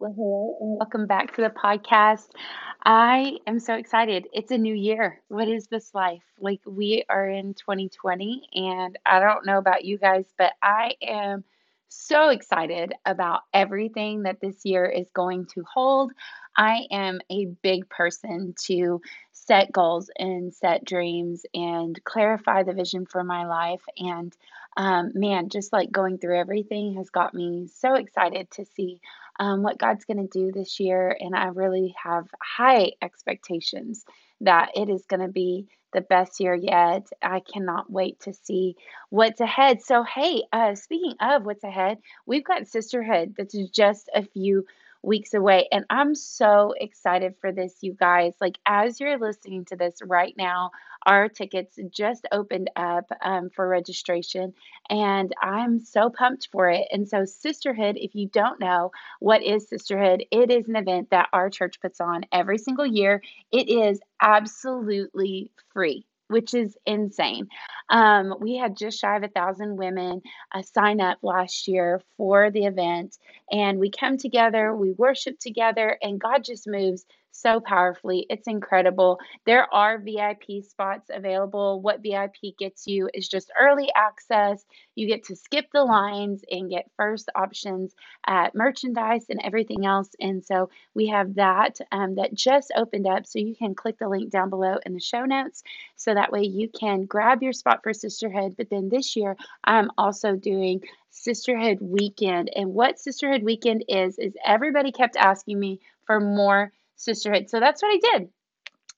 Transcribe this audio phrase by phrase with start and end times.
[0.00, 2.28] Welcome back to the podcast.
[2.84, 4.28] I am so excited.
[4.32, 5.20] It's a new year.
[5.28, 6.22] What is this life?
[6.38, 11.44] Like, we are in 2020, and I don't know about you guys, but I am
[11.88, 16.12] so excited about everything that this year is going to hold.
[16.56, 23.04] I am a big person to set goals and set dreams and clarify the vision
[23.04, 23.82] for my life.
[23.98, 24.34] And
[24.76, 29.00] um, man, just like going through everything has got me so excited to see
[29.40, 31.16] um, what God's going to do this year.
[31.18, 34.04] And I really have high expectations
[34.42, 37.08] that it is going to be the best year yet.
[37.22, 38.76] I cannot wait to see
[39.08, 39.82] what's ahead.
[39.82, 44.66] So, hey, uh, speaking of what's ahead, we've got Sisterhood that's just a few
[45.02, 45.68] weeks away.
[45.72, 48.34] And I'm so excited for this, you guys.
[48.40, 50.70] Like, as you're listening to this right now,
[51.06, 54.52] our tickets just opened up um, for registration,
[54.90, 56.86] and I'm so pumped for it.
[56.92, 61.28] And so, Sisterhood, if you don't know what is Sisterhood, it is an event that
[61.32, 63.22] our church puts on every single year.
[63.50, 67.48] It is absolutely free which is insane.
[67.88, 72.50] Um, we had just shy of a thousand women uh, sign up last year for
[72.50, 73.18] the event,
[73.50, 78.26] and we come together, we worship together, and God just moves so powerfully.
[78.28, 79.18] It's incredible.
[79.46, 81.80] There are VIP spots available.
[81.80, 84.64] What VIP gets you is just early access.
[84.94, 87.94] You get to skip the lines and get first options
[88.26, 90.10] at merchandise and everything else.
[90.20, 93.26] And so we have that um, that just opened up.
[93.26, 95.62] So you can click the link down below in the show notes.
[95.96, 98.56] So that way you can grab your spot for Sisterhood.
[98.56, 102.50] But then this year, I'm also doing Sisterhood Weekend.
[102.54, 107.50] And what Sisterhood Weekend is, is everybody kept asking me for more sisterhood.
[107.50, 108.28] So that's what I did.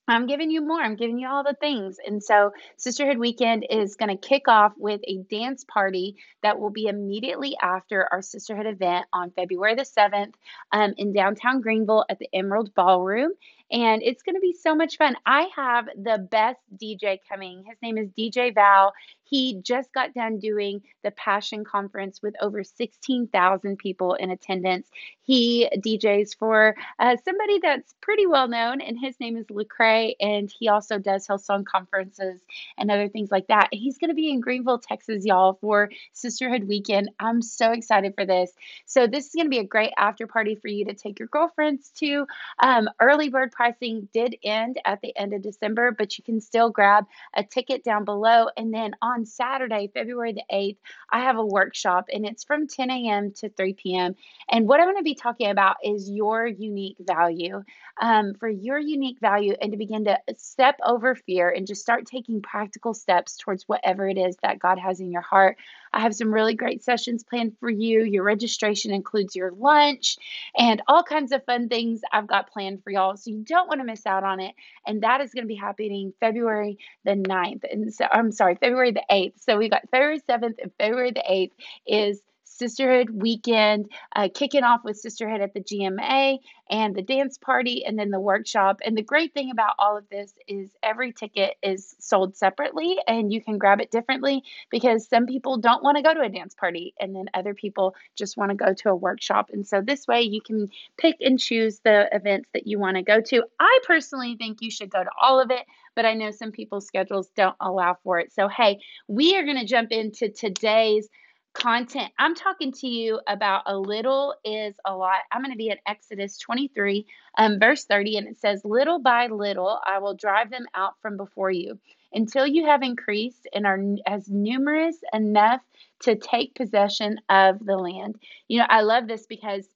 [0.08, 0.80] I'm giving you more.
[0.80, 1.96] I'm giving you all the things.
[2.04, 6.70] And so, Sisterhood Weekend is going to kick off with a dance party that will
[6.70, 10.34] be immediately after our Sisterhood event on February the 7th
[10.72, 13.32] um, in downtown Greenville at the Emerald Ballroom
[13.72, 15.16] and it's going to be so much fun.
[15.24, 17.64] I have the best DJ coming.
[17.66, 18.92] His name is DJ Val.
[19.32, 24.90] He just got done doing the Passion Conference with over 16,000 people in attendance.
[25.22, 30.52] He DJs for uh, somebody that's pretty well known, and his name is Lecrae, and
[30.58, 32.42] he also does Hillsong conferences
[32.76, 33.68] and other things like that.
[33.72, 37.10] He's going to be in Greenville, Texas, y'all, for Sisterhood Weekend.
[37.18, 38.52] I'm so excited for this.
[38.84, 41.28] So this is going to be a great after party for you to take your
[41.28, 42.26] girlfriends to.
[42.62, 46.68] Um, early bird pricing did end at the end of December, but you can still
[46.68, 48.48] grab a ticket down below.
[48.58, 50.78] And then on Saturday, February the 8th,
[51.10, 53.32] I have a workshop and it's from 10 a.m.
[53.36, 54.14] to 3 p.m.
[54.50, 57.62] And what I'm going to be talking about is your unique value.
[58.00, 62.06] Um, for your unique value and to begin to step over fear and just start
[62.06, 65.58] taking practical steps towards whatever it is that God has in your heart.
[65.92, 68.02] I have some really great sessions planned for you.
[68.04, 70.16] Your registration includes your lunch
[70.56, 73.16] and all kinds of fun things I've got planned for y'all.
[73.16, 74.54] So you don't want to miss out on it.
[74.86, 77.64] And that is going to be happening February the 9th.
[77.70, 79.34] And so I'm sorry, February the 8th.
[79.40, 81.52] So we got February 7th and February the 8th
[81.86, 86.38] is Sisterhood weekend, uh, kicking off with Sisterhood at the GMA
[86.70, 88.80] and the dance party and then the workshop.
[88.84, 93.32] And the great thing about all of this is every ticket is sold separately and
[93.32, 96.54] you can grab it differently because some people don't want to go to a dance
[96.54, 99.50] party and then other people just want to go to a workshop.
[99.52, 103.02] And so this way you can pick and choose the events that you want to
[103.02, 103.44] go to.
[103.58, 106.86] I personally think you should go to all of it but I know some people's
[106.86, 108.32] schedules don't allow for it.
[108.32, 111.08] So, hey, we are going to jump into today's
[111.52, 112.12] content.
[112.18, 115.20] I'm talking to you about a little is a lot.
[115.30, 117.06] I'm going to be at Exodus 23,
[117.38, 121.16] um, verse 30, and it says, Little by little I will drive them out from
[121.16, 121.78] before you
[122.12, 125.60] until you have increased and are as numerous enough
[126.02, 128.16] to take possession of the land.
[128.48, 129.66] You know, I love this because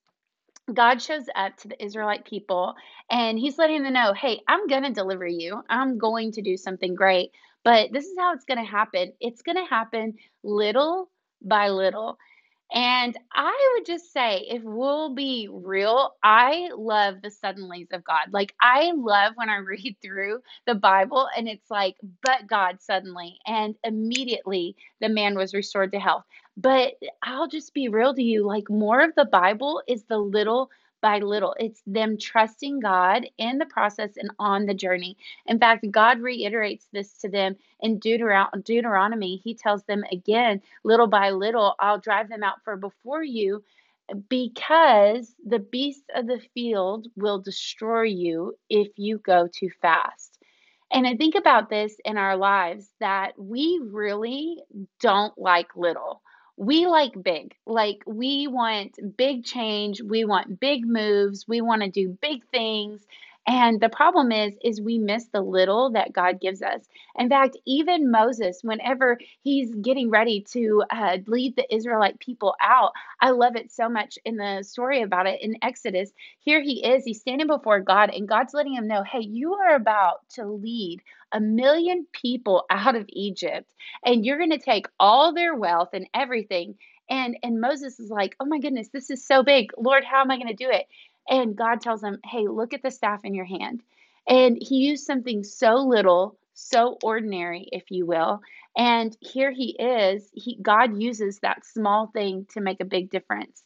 [0.72, 2.74] God shows up to the Israelite people
[3.10, 5.62] and he's letting them know, hey, I'm going to deliver you.
[5.68, 7.30] I'm going to do something great.
[7.62, 9.12] But this is how it's going to happen.
[9.20, 11.08] It's going to happen little
[11.42, 12.18] by little.
[12.72, 18.32] And I would just say, if we'll be real, I love the suddenlies of God.
[18.32, 23.38] Like, I love when I read through the Bible and it's like, but God suddenly,
[23.46, 26.24] and immediately the man was restored to health.
[26.56, 30.70] But I'll just be real to you like, more of the Bible is the little
[31.06, 31.54] by little.
[31.60, 35.16] It's them trusting God in the process and on the journey.
[35.46, 39.36] In fact, God reiterates this to them in Deuteron- Deuteronomy.
[39.36, 43.62] He tells them again, little by little, I'll drive them out for before you
[44.28, 50.40] because the beasts of the field will destroy you if you go too fast.
[50.90, 54.60] And I think about this in our lives that we really
[55.00, 56.22] don't like little
[56.56, 57.54] we like big.
[57.66, 63.06] Like we want big change, we want big moves, we want to do big things.
[63.48, 66.88] And the problem is is we miss the little that God gives us.
[67.16, 72.92] In fact, even Moses whenever he's getting ready to uh, lead the Israelite people out,
[73.20, 76.10] I love it so much in the story about it in Exodus.
[76.40, 79.76] Here he is, he's standing before God and God's letting him know, "Hey, you are
[79.76, 81.00] about to lead
[81.36, 83.72] a million people out of Egypt
[84.04, 86.76] and you're going to take all their wealth and everything."
[87.08, 89.70] And and Moses is like, "Oh my goodness, this is so big.
[89.78, 90.86] Lord, how am I going to do it?"
[91.28, 93.82] And God tells him, Hey, look at the staff in your hand.
[94.28, 98.40] And he used something so little, so ordinary, if you will.
[98.76, 100.28] And here he is.
[100.32, 103.62] He, God uses that small thing to make a big difference.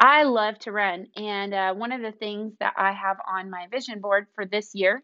[0.00, 1.06] I love to run.
[1.16, 4.74] And uh, one of the things that I have on my vision board for this
[4.74, 5.02] year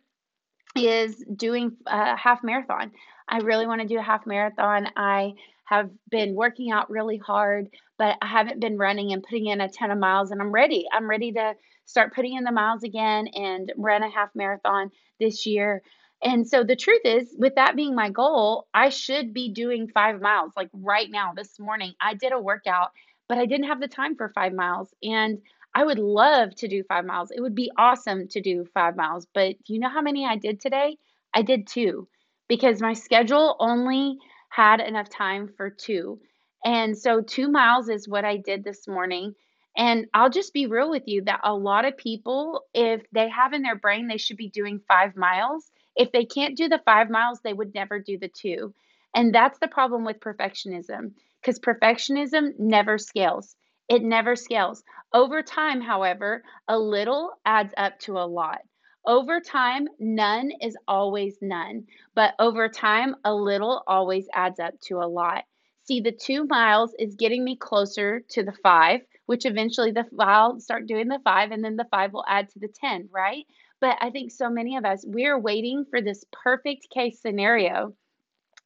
[0.76, 2.93] is doing a half marathon.
[3.29, 4.88] I really want to do a half marathon.
[4.97, 5.35] I
[5.67, 7.69] have been working out really hard,
[7.99, 10.87] but I haven't been running and putting in a ton of miles, and I'm ready.
[10.93, 11.55] I'm ready to
[11.87, 14.91] start putting in the miles again and run a half marathon
[15.21, 15.82] this year.
[16.23, 20.21] And so the truth is, with that being my goal, I should be doing five
[20.21, 20.53] miles.
[20.56, 22.91] Like right now, this morning, I did a workout,
[23.29, 24.88] but I didn't have the time for five miles.
[25.03, 25.38] And
[25.75, 27.31] I would love to do five miles.
[27.31, 29.26] It would be awesome to do five miles.
[29.35, 30.99] But do you know how many I did today?
[31.35, 32.09] I did two
[32.49, 34.19] because my schedule only
[34.50, 36.21] had enough time for two.
[36.65, 39.35] And so two miles is what I did this morning.
[39.76, 43.53] And I'll just be real with you that a lot of people, if they have
[43.53, 47.11] in their brain they should be doing five miles, if they can't do the five
[47.11, 48.73] miles, they would never do the two.
[49.15, 53.56] And that's the problem with perfectionism because perfectionism never scales.
[53.88, 54.82] It never scales.
[55.12, 58.60] Over time, however, a little adds up to a lot.
[59.06, 65.00] Over time, none is always none, but over time, a little always adds up to
[65.00, 65.44] a lot.
[65.82, 70.58] See, the two miles is getting me closer to the five, which eventually the I'll
[70.60, 73.44] start doing the five, and then the five will add to the 10, right?
[73.80, 77.94] But I think so many of us, we're waiting for this perfect case scenario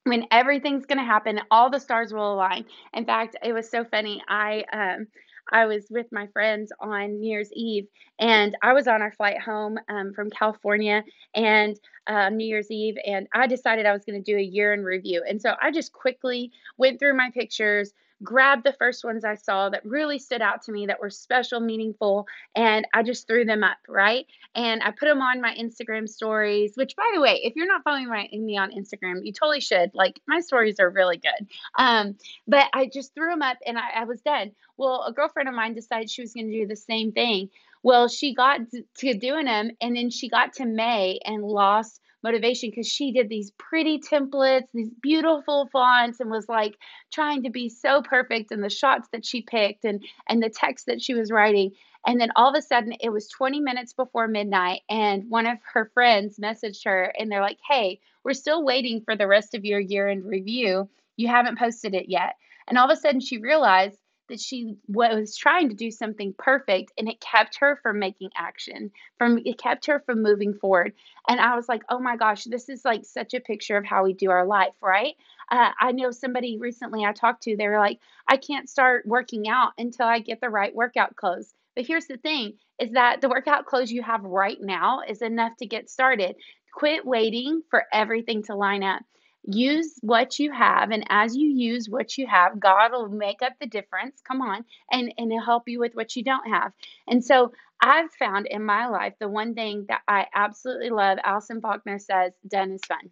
[0.08, 2.64] when everything's going to happen, all the stars will align.
[2.94, 4.22] In fact, it was so funny.
[4.28, 5.06] I um,
[5.50, 7.86] I was with my friends on New Year's Eve,
[8.18, 12.96] and I was on our flight home um, from California and um, New Year's Eve,
[13.06, 15.22] and I decided I was going to do a year in review.
[15.26, 19.68] And so I just quickly went through my pictures, grabbed the first ones I saw
[19.70, 23.62] that really stood out to me that were special, meaningful, and I just threw them
[23.62, 24.26] up, right?
[24.54, 27.84] And I put them on my Instagram stories, which, by the way, if you're not
[27.84, 29.90] following my, me on Instagram, you totally should.
[29.94, 31.48] Like, my stories are really good.
[31.78, 32.16] Um,
[32.46, 34.52] but I just threw them up and I, I was dead.
[34.76, 37.50] Well, a girlfriend of mine decided she was going to do the same thing.
[37.82, 38.60] Well, she got
[38.98, 43.28] to doing them and then she got to May and lost motivation because she did
[43.28, 46.76] these pretty templates, these beautiful fonts, and was like
[47.12, 50.86] trying to be so perfect in the shots that she picked and and the text
[50.86, 51.72] that she was writing.
[52.06, 55.58] And then all of a sudden, it was 20 minutes before midnight, and one of
[55.74, 59.64] her friends messaged her, and they're like, "Hey, we're still waiting for the rest of
[59.64, 60.88] your year-end review.
[61.16, 62.36] You haven't posted it yet."
[62.66, 63.98] And all of a sudden, she realized
[64.28, 68.90] that she was trying to do something perfect and it kept her from making action
[69.16, 70.92] from it kept her from moving forward.
[71.28, 74.04] And i was like oh my gosh this is like such a picture of how
[74.04, 75.14] we do our life right?
[75.50, 77.98] Uh, i know somebody recently i talked to they were like
[78.28, 81.54] i can't start working out until i get the right workout clothes.
[81.74, 85.56] But here's the thing is that the workout clothes you have right now is enough
[85.58, 86.36] to get started.
[86.72, 89.02] Quit waiting for everything to line up
[89.44, 93.52] use what you have and as you use what you have god will make up
[93.60, 96.72] the difference come on and and he'll help you with what you don't have.
[97.06, 101.60] And so i've found in my life the one thing that i absolutely love allison
[101.60, 103.10] faulkner says done is fun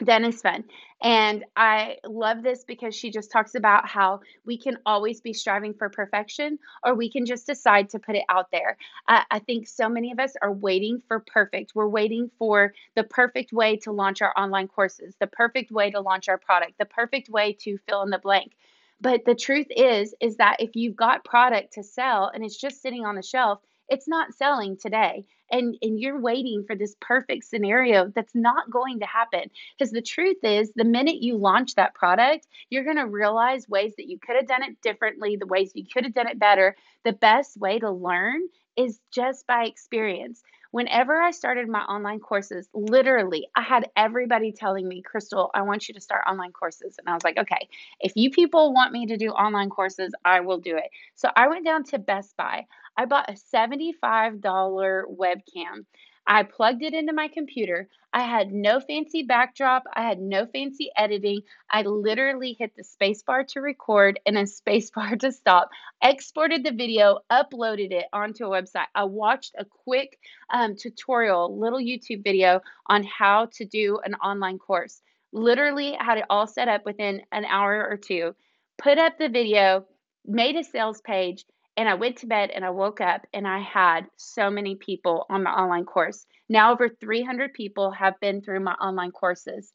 [0.00, 0.64] then is fun.
[1.02, 5.72] And I love this because she just talks about how we can always be striving
[5.72, 8.76] for perfection or we can just decide to put it out there.
[9.08, 11.72] Uh, I think so many of us are waiting for perfect.
[11.74, 16.00] We're waiting for the perfect way to launch our online courses, the perfect way to
[16.00, 18.52] launch our product, the perfect way to fill in the blank.
[19.00, 22.82] But the truth is is that if you've got product to sell and it's just
[22.82, 27.44] sitting on the shelf, it's not selling today and and you're waiting for this perfect
[27.44, 29.50] scenario that's not going to happen.
[29.78, 33.94] Because the truth is the minute you launch that product you're going to realize ways
[33.96, 36.76] that you could have done it differently the ways you could have done it better.
[37.04, 38.42] The best way to learn
[38.76, 44.88] is just by experience whenever I started my online courses, literally, I had everybody telling
[44.88, 46.96] me, Crystal, I want you to start online courses.
[46.98, 47.68] And I was like, okay,
[48.00, 50.90] if you people want me to do online courses, I will do it.
[51.14, 52.66] So I went down to Best Buy.
[52.96, 55.84] I bought a $75 webcam.
[56.30, 57.88] I plugged it into my computer.
[58.12, 59.82] I had no fancy backdrop.
[59.92, 61.40] I had no fancy editing.
[61.68, 65.70] I literally hit the spacebar to record and a spacebar to stop,
[66.00, 68.86] exported the video, uploaded it onto a website.
[68.94, 70.20] I watched a quick
[70.50, 75.02] um, tutorial, little YouTube video on how to do an online course.
[75.32, 78.36] Literally had it all set up within an hour or two,
[78.78, 79.84] put up the video,
[80.24, 81.44] made a sales page,
[81.80, 85.24] and I went to bed and I woke up and I had so many people
[85.30, 86.26] on my online course.
[86.46, 89.72] Now, over 300 people have been through my online courses.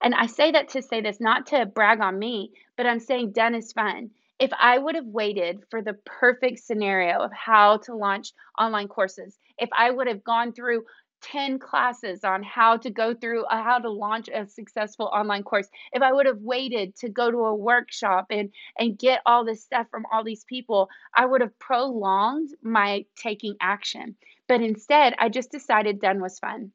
[0.00, 3.32] And I say that to say this, not to brag on me, but I'm saying
[3.32, 4.10] done is fun.
[4.38, 9.36] If I would have waited for the perfect scenario of how to launch online courses,
[9.58, 10.84] if I would have gone through
[11.22, 15.68] 10 classes on how to go through uh, how to launch a successful online course.
[15.92, 19.62] If i would have waited to go to a workshop and and get all this
[19.62, 24.16] stuff from all these people i would have prolonged my taking action.
[24.46, 26.72] But instead i just decided done was fun.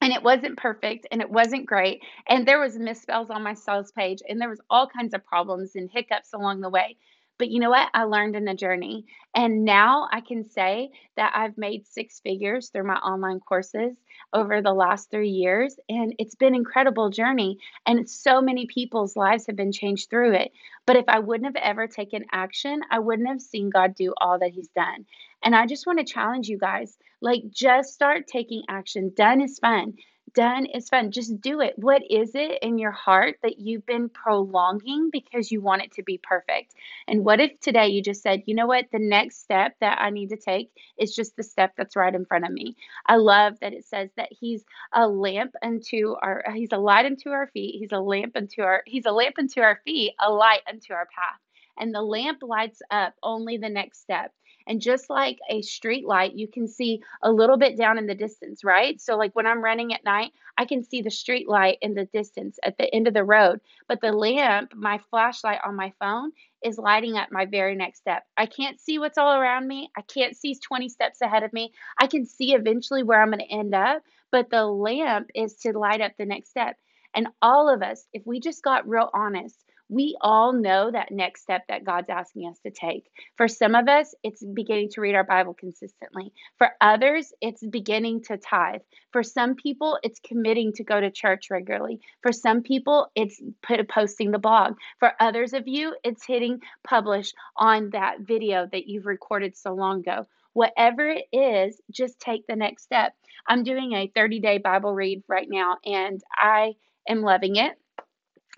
[0.00, 3.90] And it wasn't perfect and it wasn't great and there was misspells on my sales
[3.92, 6.96] page and there was all kinds of problems and hiccups along the way
[7.38, 7.88] but you know what?
[7.94, 9.06] I learned in the journey.
[9.34, 13.96] And now I can say that I've made six figures through my online courses
[14.32, 15.76] over the last three years.
[15.88, 17.58] And it's been an incredible journey.
[17.86, 20.52] And so many people's lives have been changed through it.
[20.86, 24.38] But if I wouldn't have ever taken action, I wouldn't have seen God do all
[24.40, 25.06] that He's done.
[25.42, 29.12] And I just want to challenge you guys like, just start taking action.
[29.16, 29.94] Done is fun
[30.32, 31.10] done is fun.
[31.10, 31.74] Just do it.
[31.76, 36.02] What is it in your heart that you've been prolonging because you want it to
[36.02, 36.74] be perfect?
[37.06, 40.10] And what if today you just said, you know what, the next step that I
[40.10, 42.76] need to take is just the step that's right in front of me?
[43.06, 47.30] I love that it says that He's a lamp unto our, He's a light unto
[47.30, 47.76] our feet.
[47.78, 51.06] He's a lamp unto our, He's a lamp unto our feet, a light unto our
[51.06, 51.40] path.
[51.78, 54.32] And the lamp lights up only the next step.
[54.68, 58.14] And just like a street light, you can see a little bit down in the
[58.14, 59.00] distance, right?
[59.00, 62.04] So, like when I'm running at night, I can see the street light in the
[62.04, 63.60] distance at the end of the road.
[63.88, 66.32] But the lamp, my flashlight on my phone,
[66.62, 68.24] is lighting up my very next step.
[68.36, 69.90] I can't see what's all around me.
[69.96, 71.72] I can't see 20 steps ahead of me.
[71.98, 75.78] I can see eventually where I'm going to end up, but the lamp is to
[75.78, 76.76] light up the next step.
[77.14, 81.42] And all of us, if we just got real honest, we all know that next
[81.42, 83.10] step that God's asking us to take.
[83.36, 86.32] For some of us, it's beginning to read our Bible consistently.
[86.58, 88.82] For others, it's beginning to tithe.
[89.12, 92.00] For some people, it's committing to go to church regularly.
[92.22, 94.76] For some people, it's put, posting the blog.
[94.98, 100.00] For others of you, it's hitting publish on that video that you've recorded so long
[100.00, 100.26] ago.
[100.52, 103.14] Whatever it is, just take the next step.
[103.46, 106.74] I'm doing a 30 day Bible read right now, and I
[107.08, 107.78] am loving it.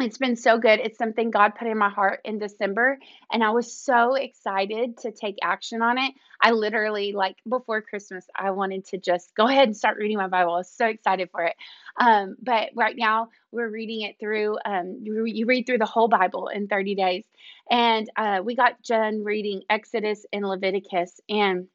[0.00, 0.80] It's been so good.
[0.80, 2.98] It's something God put in my heart in December,
[3.30, 6.14] and I was so excited to take action on it.
[6.40, 10.28] I literally, like before Christmas, I wanted to just go ahead and start reading my
[10.28, 10.54] Bible.
[10.54, 11.54] I was so excited for it.
[11.98, 16.48] Um, but right now, we're reading it through, um, you, read through the whole Bible
[16.48, 17.24] in 30 days.
[17.70, 21.68] And uh, we got Jen reading Exodus and Leviticus, and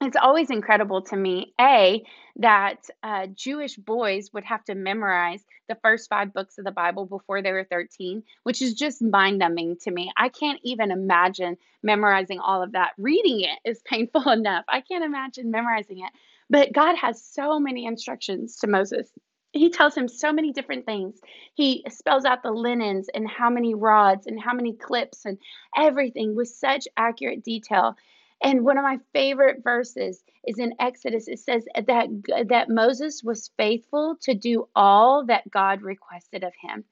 [0.00, 2.04] it's always incredible to me, A,
[2.36, 7.04] that uh, Jewish boys would have to memorize the first five books of the Bible
[7.04, 10.12] before they were 13, which is just mind numbing to me.
[10.16, 12.92] I can't even imagine memorizing all of that.
[12.96, 14.64] Reading it is painful enough.
[14.68, 16.12] I can't imagine memorizing it.
[16.48, 19.10] But God has so many instructions to Moses.
[19.52, 21.20] He tells him so many different things.
[21.54, 25.38] He spells out the linens and how many rods and how many clips and
[25.76, 27.96] everything with such accurate detail.
[28.42, 31.26] And one of my favorite verses is in Exodus.
[31.28, 36.84] It says that that Moses was faithful to do all that God requested of him.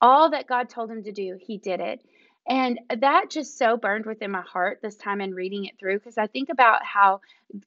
[0.00, 2.04] All that God told him to do, he did it.
[2.46, 6.18] And that just so burned within my heart this time in reading it through because
[6.18, 7.20] I think about how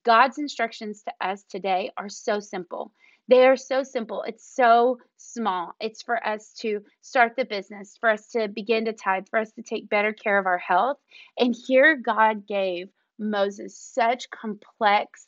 [0.04, 2.92] God's instructions to us today are so simple.
[3.28, 4.22] They are so simple.
[4.24, 5.74] It's so small.
[5.82, 9.52] It's for us to start the business, for us to begin to tithe, for us
[9.54, 10.98] to take better care of our health.
[11.38, 12.90] And here God gave
[13.20, 15.28] Moses such complex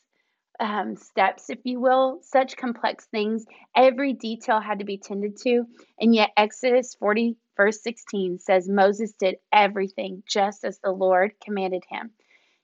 [0.60, 3.46] um, steps, if you will, such complex things.
[3.76, 5.64] Every detail had to be tended to.
[6.00, 11.84] And yet, Exodus 40, verse 16 says Moses did everything just as the Lord commanded
[11.90, 12.12] him.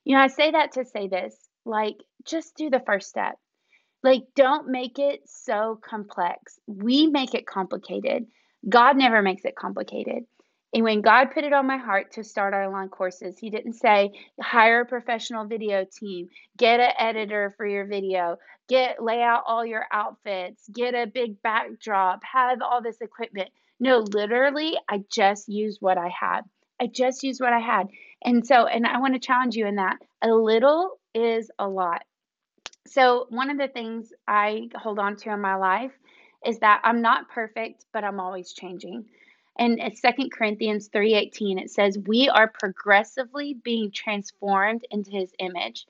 [0.04, 3.34] You know, I say that to say this like, just do the first step.
[4.02, 6.58] Like, don't make it so complex.
[6.66, 8.26] We make it complicated.
[8.68, 10.24] God never makes it complicated.
[10.76, 13.72] And when God put it on my heart to start our online courses, He didn't
[13.72, 16.28] say, hire a professional video team,
[16.58, 18.36] get an editor for your video,
[18.68, 23.48] get lay out all your outfits, get a big backdrop, have all this equipment.
[23.80, 26.42] No, literally, I just used what I had.
[26.78, 27.86] I just used what I had.
[28.22, 29.96] And so, and I want to challenge you in that.
[30.20, 32.02] A little is a lot.
[32.86, 35.92] So, one of the things I hold on to in my life
[36.44, 39.06] is that I'm not perfect, but I'm always changing.
[39.58, 45.86] And in 2 Corinthians 3:18 it says we are progressively being transformed into his image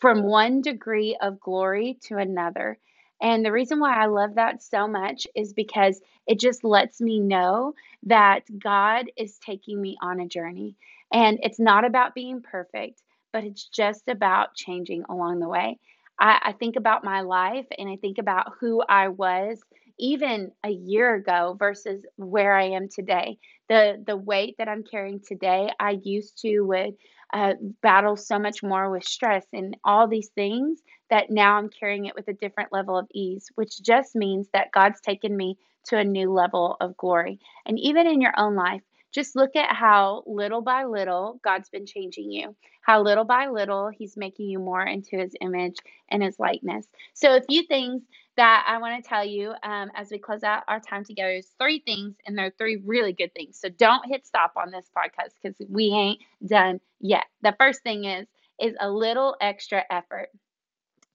[0.00, 2.78] from one degree of glory to another.
[3.20, 7.20] And the reason why I love that so much is because it just lets me
[7.20, 10.76] know that God is taking me on a journey.
[11.12, 13.02] And it's not about being perfect,
[13.32, 15.78] but it's just about changing along the way.
[16.18, 19.60] I, I think about my life and I think about who I was
[19.98, 23.38] even a year ago versus where I am today.
[23.68, 26.94] The the weight that I'm carrying today, I used to would
[27.32, 32.06] uh, battle so much more with stress and all these things that now I'm carrying
[32.06, 35.98] it with a different level of ease, which just means that God's taken me to
[35.98, 37.38] a new level of glory.
[37.66, 38.82] And even in your own life,
[39.12, 43.88] just look at how little by little God's been changing you, how little by little
[43.88, 45.76] He's making you more into His image
[46.10, 46.86] and His likeness.
[47.14, 48.02] So, a few things
[48.36, 51.48] that I want to tell you um, as we close out our time together is
[51.58, 53.58] three things, and they're three really good things.
[53.58, 57.26] So, don't hit stop on this podcast because we ain't done yet.
[57.42, 58.26] The first thing is
[58.60, 60.30] is a little extra effort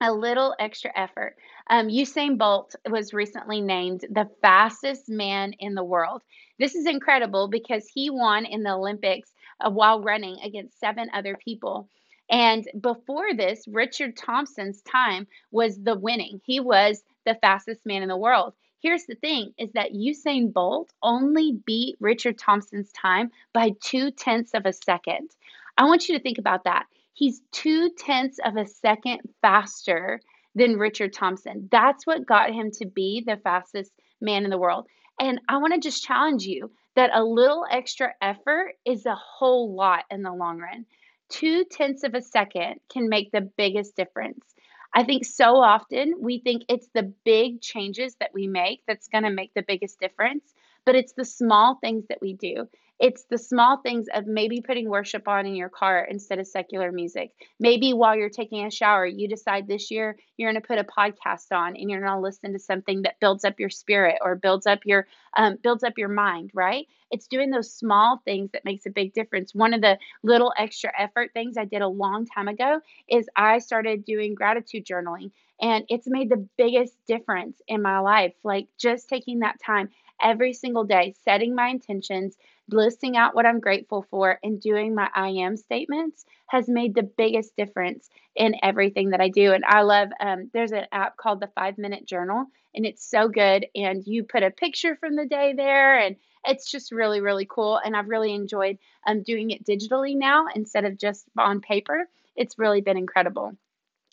[0.02, 1.36] a little extra effort.
[1.70, 6.22] Um, Usain Bolt was recently named the fastest man in the world.
[6.58, 11.38] This is incredible because he won in the Olympics uh, while running against seven other
[11.44, 11.90] people.
[12.32, 16.40] And before this, Richard Thompson's time was the winning.
[16.46, 18.54] He was the fastest man in the world.
[18.82, 24.54] Here's the thing is that Usain Bolt only beat Richard Thompson's time by two tenths
[24.54, 25.32] of a second.
[25.78, 26.86] I want you to think about that.
[27.14, 30.22] He's two tenths of a second faster
[30.56, 31.68] than Richard Thompson.
[31.72, 34.88] That's what got him to be the fastest man in the world.
[35.20, 39.76] And I want to just challenge you that a little extra effort is a whole
[39.76, 40.86] lot in the long run.
[41.30, 44.56] Two tenths of a second can make the biggest difference.
[44.93, 49.24] I think so often we think it's the big changes that we make that's going
[49.24, 50.53] to make the biggest difference,
[50.86, 52.67] but it's the small things that we do.
[53.00, 56.91] It's the small things of maybe putting worship on in your car instead of secular
[56.91, 57.31] music.
[57.57, 60.83] Maybe while you're taking a shower, you decide this year you're going to put a
[60.83, 64.35] podcast on and you're going to listen to something that builds up your spirit or
[64.35, 66.51] builds up your um, builds up your mind.
[66.53, 66.87] Right?
[67.09, 69.55] It's doing those small things that makes a big difference.
[69.55, 73.59] One of the little extra effort things I did a long time ago is I
[73.59, 78.33] started doing gratitude journaling and it's made the biggest difference in my life.
[78.44, 79.89] Like just taking that time
[80.22, 82.38] every single day, setting my intentions,
[82.70, 87.03] listing out what I'm grateful for, and doing my I am statements has made the
[87.03, 89.53] biggest difference in everything that I do.
[89.53, 93.27] And I love, um, there's an app called the Five Minute Journal, and it's so
[93.27, 93.68] good.
[93.75, 97.79] And you put a picture from the day there, and it's just really, really cool.
[97.84, 102.08] And I've really enjoyed um, doing it digitally now instead of just on paper.
[102.36, 103.58] It's really been incredible.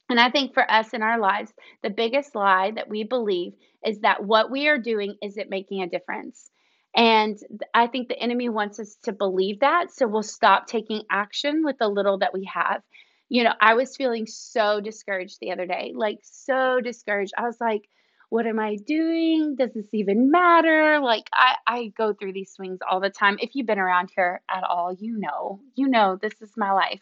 [0.09, 4.01] And I think for us in our lives, the biggest lie that we believe is
[4.01, 6.51] that what we are doing isn't making a difference.
[6.95, 7.37] And
[7.75, 9.93] I think the enemy wants us to believe that.
[9.93, 12.83] So we'll stop taking action with the little that we have.
[13.29, 17.35] You know, I was feeling so discouraged the other day, like so discouraged.
[17.37, 17.83] I was like,
[18.29, 19.55] what am I doing?
[19.57, 21.01] Does this even matter?
[21.01, 23.37] Like, I, I go through these swings all the time.
[23.41, 27.01] If you've been around here at all, you know, you know, this is my life.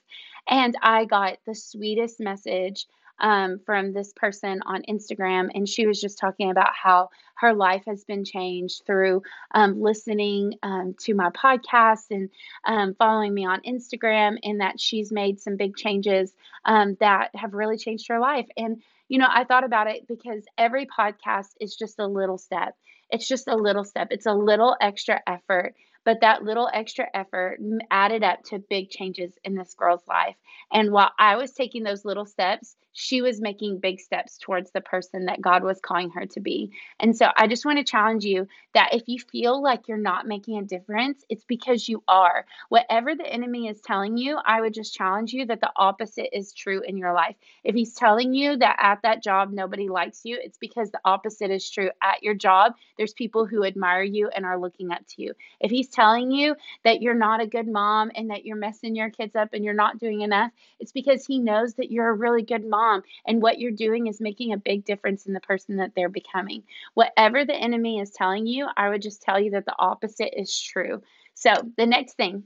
[0.49, 2.87] And I got the sweetest message
[3.19, 7.83] um, from this person on Instagram, and she was just talking about how her life
[7.87, 9.23] has been changed through
[9.53, 12.31] um, listening um, to my podcast and
[12.65, 17.55] um, following me on Instagram, and that she's made some big changes um, that have
[17.55, 18.47] really changed her life.
[18.57, 22.75] And you know, I thought about it because every podcast is just a little step.
[23.11, 24.09] It's just a little step.
[24.11, 25.75] It's a little extra effort
[26.05, 27.59] but that little extra effort
[27.91, 30.37] added up to big changes in this girl's life.
[30.71, 34.81] And while I was taking those little steps, she was making big steps towards the
[34.81, 36.71] person that God was calling her to be.
[37.01, 40.29] And so I just want to challenge you that if you feel like you're not
[40.29, 42.47] making a difference, it's because you are.
[42.69, 46.53] Whatever the enemy is telling you, I would just challenge you that the opposite is
[46.53, 47.35] true in your life.
[47.65, 51.51] If he's telling you that at that job nobody likes you, it's because the opposite
[51.51, 51.91] is true.
[52.01, 55.35] At your job, there's people who admire you and are looking up to you.
[55.59, 56.55] If he's telling you
[56.85, 59.75] that you're not a good mom and that you're messing your kids up and you're
[59.75, 63.03] not doing enough, it's because he knows that you're a really good mom mom.
[63.27, 66.63] And what you're doing is making a big difference in the person that they're becoming.
[66.95, 70.61] Whatever the enemy is telling you, I would just tell you that the opposite is
[70.61, 71.03] true.
[71.35, 72.45] So, the next thing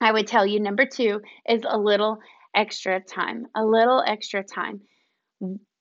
[0.00, 2.18] I would tell you, number two, is a little
[2.54, 3.46] extra time.
[3.54, 4.80] A little extra time.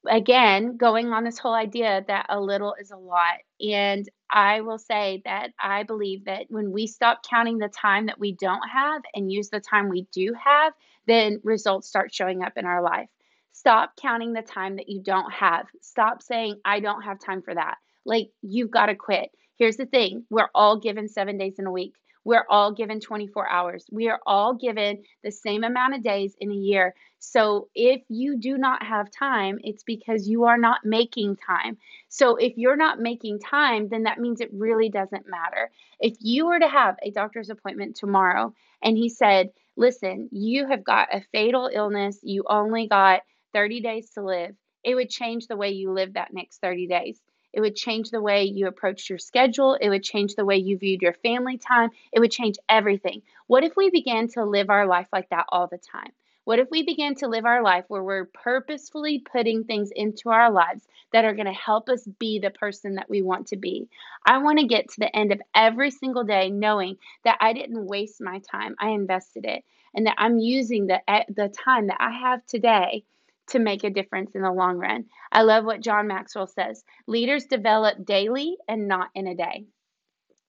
[0.07, 3.39] Again, going on this whole idea that a little is a lot.
[3.59, 8.19] And I will say that I believe that when we stop counting the time that
[8.19, 10.73] we don't have and use the time we do have,
[11.07, 13.09] then results start showing up in our life.
[13.57, 15.67] Stop counting the time that you don't have.
[15.79, 17.77] Stop saying, I don't have time for that.
[18.05, 19.31] Like, you've got to quit.
[19.57, 21.93] Here's the thing we're all given seven days in a week.
[22.25, 23.85] We're all given 24 hours.
[23.89, 26.95] We are all given the same amount of days in a year.
[27.19, 31.77] So if you do not have time, it's because you are not making time.
[32.09, 35.71] So if you're not making time, then that means it really doesn't matter.
[36.01, 40.83] If you were to have a doctor's appointment tomorrow and he said, Listen, you have
[40.83, 43.21] got a fatal illness, you only got
[43.55, 47.21] 30 days to live, it would change the way you live that next 30 days.
[47.53, 49.75] It would change the way you approached your schedule.
[49.75, 51.91] It would change the way you viewed your family time.
[52.11, 53.21] It would change everything.
[53.47, 56.11] What if we began to live our life like that all the time?
[56.43, 60.51] What if we began to live our life where we're purposefully putting things into our
[60.51, 63.87] lives that are going to help us be the person that we want to be?
[64.25, 67.87] I want to get to the end of every single day knowing that I didn't
[67.87, 68.75] waste my time.
[68.79, 69.63] I invested it
[69.95, 73.05] and that I'm using the eh, the time that I have today
[73.49, 75.05] to make a difference in the long run.
[75.31, 79.65] I love what John Maxwell says leaders develop daily and not in a day.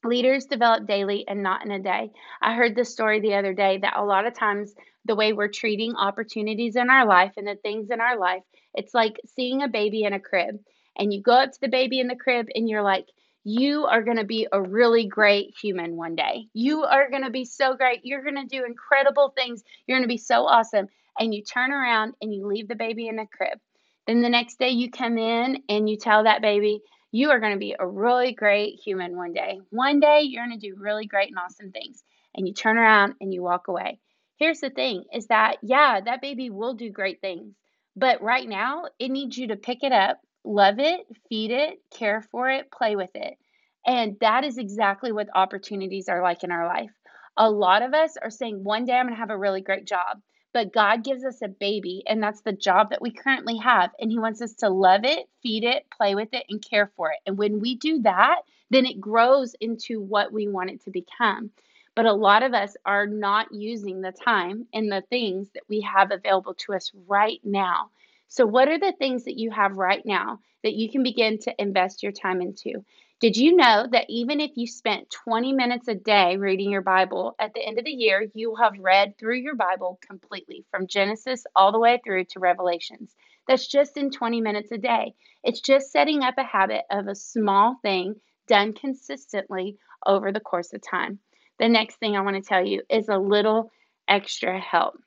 [0.05, 2.11] Leaders develop daily and not in a day.
[2.41, 5.49] I heard this story the other day that a lot of times the way we're
[5.49, 8.43] treating opportunities in our life and the things in our life,
[8.75, 10.57] it's like seeing a baby in a crib.
[10.99, 13.07] And you go up to the baby in the crib and you're like,
[13.45, 16.47] you are going to be a really great human one day.
[16.53, 18.01] You are going to be so great.
[18.03, 19.63] You're going to do incredible things.
[19.87, 23.09] You're going to be so awesome and you turn around and you leave the baby
[23.09, 23.59] in a crib.
[24.07, 27.53] Then the next day you come in and you tell that baby, you are going
[27.53, 29.61] to be a really great human one day.
[29.71, 32.03] One day you're going to do really great and awesome things.
[32.35, 33.99] And you turn around and you walk away.
[34.37, 37.55] Here's the thing is that, yeah, that baby will do great things.
[37.97, 42.21] But right now, it needs you to pick it up, love it, feed it, care
[42.31, 43.39] for it, play with it.
[43.87, 46.91] And that is exactly what opportunities are like in our life.
[47.39, 49.87] A lot of us are saying, one day I'm going to have a really great
[49.87, 50.21] job.
[50.57, 53.91] But God gives us a baby, and that's the job that we currently have.
[54.01, 57.11] And He wants us to love it, feed it, play with it, and care for
[57.11, 57.19] it.
[57.27, 58.37] And when we do that,
[58.71, 61.51] then it grows into what we want it to become.
[61.95, 65.83] But a lot of us are not using the time and the things that we
[65.83, 67.91] have available to us right now.
[68.29, 71.55] So, what are the things that you have right now that you can begin to
[71.59, 72.83] invest your time into?
[73.19, 77.35] Did you know that even if you spent 20 minutes a day reading your Bible,
[77.39, 80.87] at the end of the year, you will have read through your Bible completely from
[80.87, 83.17] Genesis all the way through to Revelations?
[83.49, 85.15] That's just in 20 minutes a day.
[85.43, 88.17] It's just setting up a habit of a small thing
[88.49, 91.19] done consistently over the course of time.
[91.59, 93.71] The next thing I want to tell you is a little
[94.07, 94.99] extra help.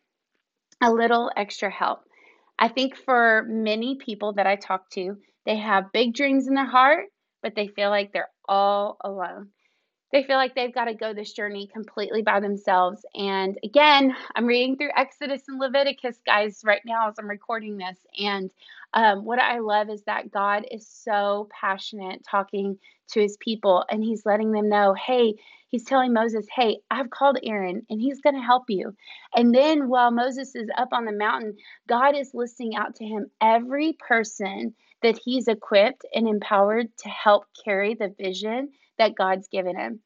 [0.81, 1.99] A little extra help.
[2.57, 6.65] I think for many people that I talk to, they have big dreams in their
[6.65, 7.05] heart
[7.41, 9.49] but they feel like they're all alone.
[10.11, 13.05] They feel like they've got to go this journey completely by themselves.
[13.13, 17.97] And again, I'm reading through Exodus and Leviticus, guys, right now as I'm recording this.
[18.17, 18.49] And
[18.95, 24.03] um, what I love is that God is so passionate talking to his people, and
[24.03, 25.35] he's letting them know, hey,
[25.69, 28.95] he's telling Moses, hey, I've called Aaron, and he's going to help you.
[29.35, 31.55] And then while Moses is up on the mountain,
[31.87, 37.45] God is listing out to him every person that he's equipped and empowered to help
[37.63, 40.01] carry the vision that God's given him.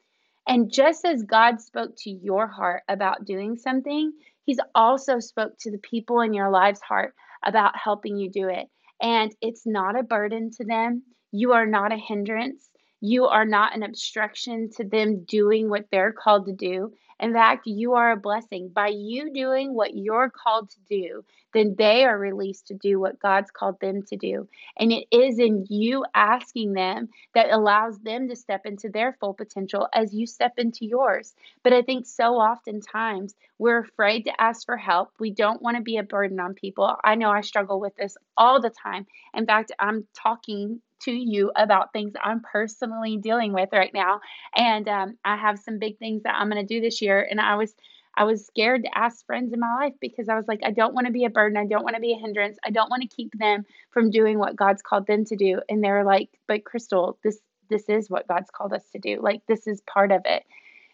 [0.46, 4.12] And just as God spoke to your heart about doing something,
[4.44, 8.68] he's also spoke to the people in your life's heart about helping you do it.
[9.00, 11.02] And it's not a burden to them.
[11.32, 12.70] You are not a hindrance.
[13.00, 16.92] You are not an obstruction to them doing what they're called to do.
[17.20, 18.70] In fact, you are a blessing.
[18.72, 23.20] By you doing what you're called to do, then they are released to do what
[23.20, 24.48] God's called them to do.
[24.76, 29.32] And it is in you asking them that allows them to step into their full
[29.32, 31.34] potential as you step into yours.
[31.62, 35.12] But I think so oftentimes we're afraid to ask for help.
[35.18, 36.96] We don't want to be a burden on people.
[37.04, 39.06] I know I struggle with this all the time.
[39.32, 44.20] In fact, I'm talking to you about things I'm personally dealing with right now.
[44.56, 47.26] And um, I have some big things that I'm going to do this year.
[47.28, 47.74] And I was
[48.16, 50.94] I was scared to ask friends in my life because I was like, I don't
[50.94, 51.58] want to be a burden.
[51.58, 52.58] I don't want to be a hindrance.
[52.64, 55.60] I don't want to keep them from doing what God's called them to do.
[55.68, 57.38] And they're like, but Crystal, this
[57.70, 59.20] this is what God's called us to do.
[59.20, 60.44] Like this is part of it.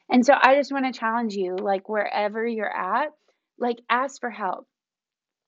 [0.08, 3.12] And so I just want to challenge you, like wherever you're at,
[3.58, 4.66] like ask for help.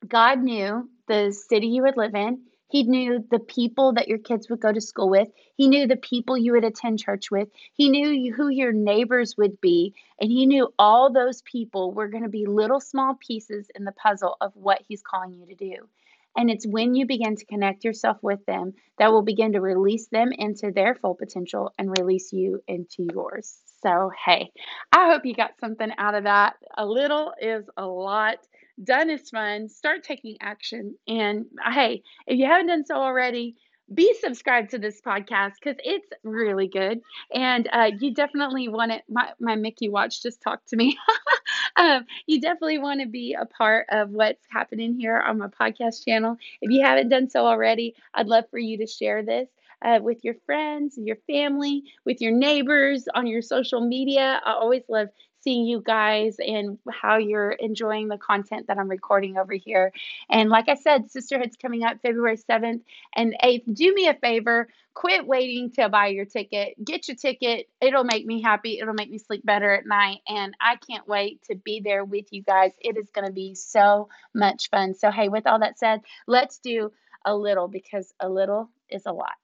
[0.07, 2.43] God knew the city you would live in.
[2.73, 5.29] He knew the people that your kids would go to school with.
[5.57, 7.49] He knew the people you would attend church with.
[7.75, 9.95] He knew who your neighbors would be.
[10.19, 13.93] And he knew all those people were going to be little small pieces in the
[13.93, 15.87] puzzle of what he's calling you to do.
[16.35, 20.07] And it's when you begin to connect yourself with them that will begin to release
[20.07, 23.55] them into their full potential and release you into yours.
[23.83, 24.51] So, hey,
[24.93, 26.55] I hope you got something out of that.
[26.79, 28.39] A little is a lot
[28.85, 29.68] done is fun.
[29.68, 30.97] Start taking action.
[31.07, 33.57] And hey, if you haven't done so already,
[33.92, 37.01] be subscribed to this podcast because it's really good.
[37.35, 39.03] And uh, you definitely want it.
[39.09, 40.97] My, my Mickey watch just talked to me.
[41.77, 46.05] um, you definitely want to be a part of what's happening here on my podcast
[46.05, 46.37] channel.
[46.61, 49.49] If you haven't done so already, I'd love for you to share this.
[49.85, 54.40] Uh, with your friends, your family, with your neighbors, on your social media.
[54.45, 55.09] I always love
[55.42, 59.92] seeing you guys and how you're enjoying the content that I'm recording over here.
[60.31, 62.81] And like I said, Sisterhood's coming up February 7th
[63.14, 63.74] and 8th.
[63.74, 66.83] Do me a favor, quit waiting to buy your ticket.
[66.85, 67.68] Get your ticket.
[67.81, 68.78] It'll make me happy.
[68.78, 70.20] It'll make me sleep better at night.
[70.28, 72.72] And I can't wait to be there with you guys.
[72.81, 74.94] It is going to be so much fun.
[74.94, 76.92] So, hey, with all that said, let's do
[77.24, 79.41] a little because a little is a lot.